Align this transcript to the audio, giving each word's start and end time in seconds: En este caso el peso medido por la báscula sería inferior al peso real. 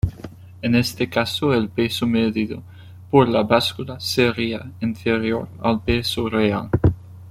En 0.63 0.73
este 0.73 1.07
caso 1.11 1.53
el 1.53 1.69
peso 1.69 2.07
medido 2.07 2.63
por 3.11 3.29
la 3.29 3.43
báscula 3.43 3.99
sería 3.99 4.71
inferior 4.79 5.47
al 5.61 5.83
peso 5.83 6.27
real. 6.27 6.71